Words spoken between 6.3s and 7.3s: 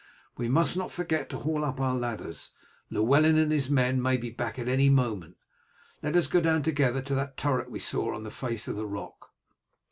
down together to